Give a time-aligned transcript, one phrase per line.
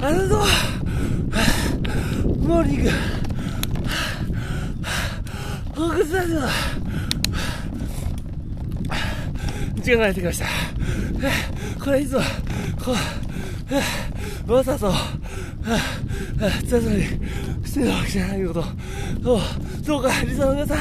[0.00, 0.38] ありがとう
[2.38, 2.90] モーニング
[5.74, 6.48] 報告だぞ
[9.76, 10.46] 時間がやってきました。
[11.84, 12.20] これいつも
[12.84, 12.94] こ
[14.46, 14.92] うわざと
[16.68, 17.04] 強そうに
[17.64, 18.64] してるわけじゃないことを
[19.84, 20.78] どうかリサの皆さん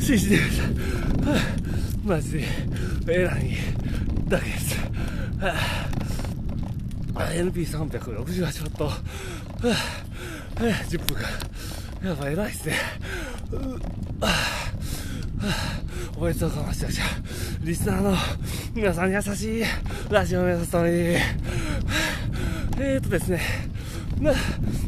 [0.00, 0.68] 信じてください。
[2.04, 2.44] マジで
[3.08, 3.56] 偉い
[4.28, 4.76] だけです。
[7.26, 8.90] NP368 ちょっと。
[10.56, 12.74] 10分間やばい偉いっすね。
[16.16, 16.88] おめでとうございました
[17.62, 18.16] リスナーの
[18.74, 19.64] 皆さんに優しい
[20.10, 20.96] ラジオを目指すために。
[20.96, 23.40] えーとですね。
[24.20, 24.32] ま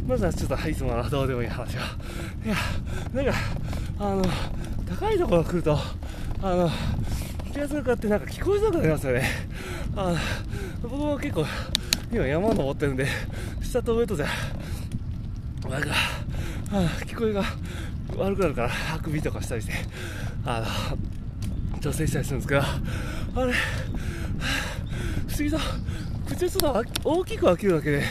[0.06, 1.78] まずはちょっといつものどうでもいい話を。
[1.78, 2.56] いや
[3.12, 3.32] なんか
[3.98, 4.24] あの
[4.88, 5.78] 高いところ来ると
[6.42, 6.70] あの
[7.52, 9.24] 気がするかってなんか聞こえづらくなりますよね。
[9.96, 10.16] あの
[10.82, 11.44] 僕も結構
[12.12, 13.06] 今山登ってるんで
[13.62, 14.26] 下と上とじゃ。
[15.68, 15.90] なんか、
[16.72, 16.74] あ
[17.06, 17.44] 聞こえが
[18.16, 19.72] 悪くなるからあくびとかしたりして。
[20.44, 23.52] あの調整したりするんですけどあれ
[25.28, 25.58] 不思議と
[26.26, 28.02] 口をちょっと大きく開けるだけで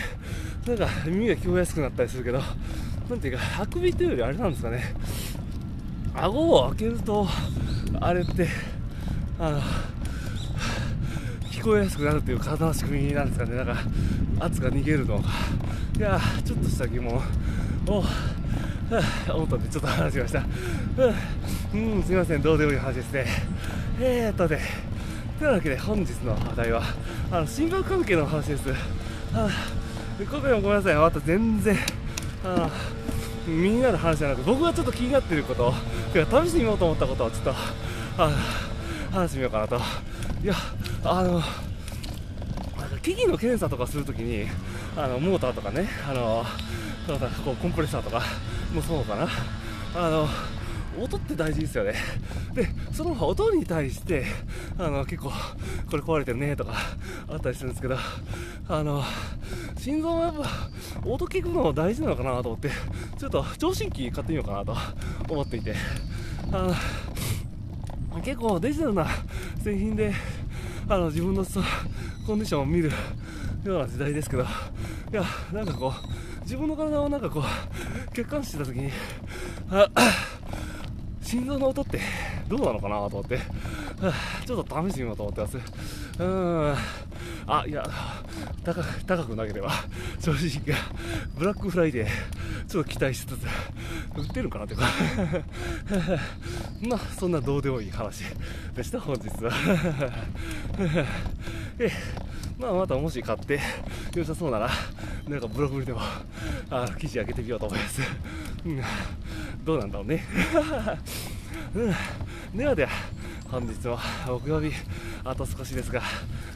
[0.68, 2.40] なんか耳が聞こえやすくなったりするけど
[3.10, 4.94] なんていうかあくびというよりあれなんですかね。
[6.16, 7.28] 顎を開けると
[8.00, 8.48] あれって
[9.40, 9.62] あの
[11.60, 13.76] 聞こえやすくなるという体の仕組みなんですかね、なんか
[14.40, 15.30] 圧が逃げるのか、
[15.98, 17.22] いやちょっとした疑問を、
[19.28, 20.40] 思ったんで、ちょっと話しました。
[21.74, 23.26] うん、すみません、どうでもいい話ですね。
[24.00, 24.62] えーっとね、
[25.38, 26.82] というわけで本日の話題は、
[27.30, 28.64] あの心学関係の話です。
[29.34, 29.50] あ
[30.18, 31.76] 今回もごめんなさい、また全然、
[32.46, 32.70] あ
[33.46, 35.74] みんなの話じゃなくて僕がちょっと気になっていること
[36.14, 37.54] てか試してみようと思ったことをちょっと
[38.18, 38.32] あ
[39.12, 39.76] 話してみようかなと
[40.42, 40.54] いや
[41.04, 41.42] あの
[43.02, 44.46] 機器の検査とかするときに
[44.98, 46.46] あのモーターとかねあの
[47.44, 48.22] こうコンプレッサーとか
[48.74, 49.28] もそうかな。
[49.96, 50.28] あの
[51.02, 51.94] 音って大事ですよね。
[52.54, 54.26] でその音に対して
[54.78, 55.32] あの結構
[55.90, 56.74] これ壊れてるねとか
[57.30, 57.98] あったりするんですけど
[58.68, 59.04] あの
[59.78, 60.50] 心臓もやっぱ
[61.06, 62.70] 音聞くの大事なのかなと思って
[63.18, 64.76] ちょっと聴診器買ってみようかなと
[65.30, 65.74] 思っていて。
[66.52, 66.74] あの
[68.24, 69.08] 結構デジタルな
[69.64, 70.14] 製品で
[70.90, 71.46] あの自分の
[72.26, 72.92] コンディションを見る
[73.64, 74.46] ような時代ですけどい
[75.12, 75.24] や
[75.54, 78.92] なんかこう自分の体をなんかこう客観視した時に
[81.30, 82.00] 心臓の音って
[82.48, 83.40] どうなのかなと思って、
[84.48, 85.58] ちょっと試してみようと思ってます。
[86.18, 86.76] うん。
[87.46, 87.88] あ、いや、
[88.64, 89.72] 高く高くなければ、
[90.20, 90.76] 正直、
[91.38, 92.10] ブラックフライデー、
[92.68, 93.44] ちょっと期待しつつ、
[94.18, 94.88] 売ってるかなっていうか
[96.82, 98.24] まあ、そんなどうでもいい話
[98.74, 99.52] でした、本日は。
[101.78, 101.92] え
[102.58, 103.60] まあ、またもし買って
[104.16, 104.70] 良さそうなら、
[105.28, 106.00] なんかブログでも
[106.70, 108.02] あ記事上げてみようと思います。
[108.66, 108.82] うん、
[109.66, 110.24] どうなんだろうね。
[111.76, 112.90] うん、ではでは、
[113.50, 114.72] 本日も木曜日、
[115.24, 116.02] あと少しですが、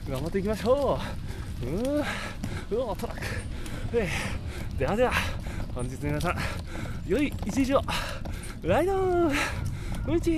[0.09, 0.99] 頑張っていきましょ
[1.61, 1.65] う。
[1.65, 2.03] うん、う
[2.71, 3.25] お、トラック。
[3.93, 4.09] え
[4.77, 5.11] ではでは、
[5.75, 6.35] 本日の皆さん、
[7.07, 7.81] 良い一日を、
[8.61, 9.29] ライド
[10.05, 10.31] ンうんち